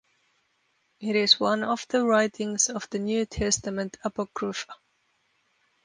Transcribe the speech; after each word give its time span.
It 0.99 1.15
is 1.15 1.39
one 1.39 1.63
of 1.63 1.85
the 1.89 2.03
writings 2.03 2.69
of 2.71 2.89
the 2.89 2.97
New 2.97 3.27
Testament 3.27 3.97
apocrypha. 4.03 4.73